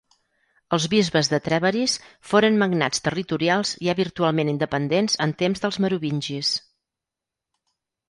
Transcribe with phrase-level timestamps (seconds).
[0.77, 1.97] Els bisbes de Trèveris
[2.31, 6.57] foren magnats territorials ja virtualment independents en temps dels merovingis.